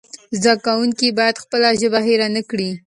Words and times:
زده 0.43 0.53
کوونکي 0.65 1.07
باید 1.17 1.41
خپله 1.43 1.67
ژبه 1.81 1.99
هېره 2.07 2.27
نه 2.35 2.41
کړي. 2.49 2.69